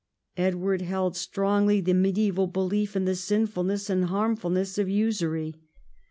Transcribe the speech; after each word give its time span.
Edward 0.35 0.81
held 0.81 1.15
strongly 1.15 1.79
the 1.79 1.93
mediaeval 1.93 2.47
belief 2.47 2.95
in 2.95 3.05
the 3.05 3.13
sinful 3.15 3.65
ness 3.65 3.87
and 3.87 4.05
harmfulness 4.05 4.79
of 4.79 4.89
usury. 4.89 5.53